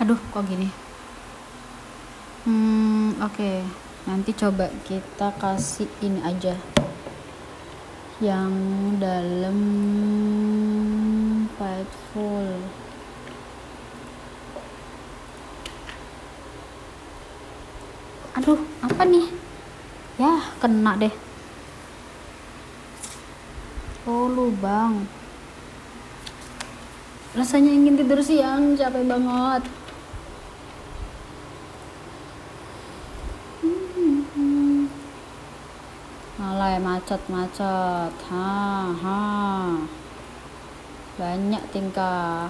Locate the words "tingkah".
41.74-42.46